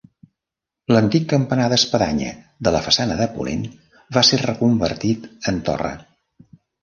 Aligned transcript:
L'antic 0.93 1.25
campanar 1.33 1.67
d'espadanya 1.73 2.31
de 2.67 2.73
la 2.77 2.81
façana 2.87 3.19
de 3.21 3.27
ponent 3.35 3.67
va 4.19 4.25
ser 4.31 4.41
reconvertit 4.45 5.29
en 5.53 5.63
torre. 5.69 5.93